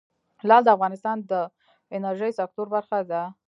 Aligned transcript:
لعل 0.47 0.63
د 0.65 0.69
افغانستان 0.75 1.17
د 1.31 1.33
انرژۍ 1.97 2.31
سکتور 2.39 2.67
برخه 2.75 2.99
ده. 3.11 3.21